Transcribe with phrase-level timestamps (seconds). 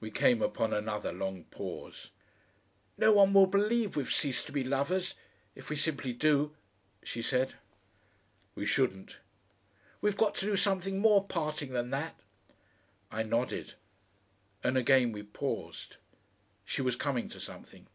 [0.00, 2.08] We came upon another long pause.
[2.96, 5.12] "No one will believe we've ceased to be lovers
[5.54, 6.56] if we simply do,"
[7.02, 7.52] she said.
[8.54, 9.18] "We shouldn't."
[10.00, 12.18] "We've got to do something more parting than that."
[13.10, 13.74] I nodded,
[14.64, 15.98] and again we paused.
[16.64, 17.88] She was coming to something.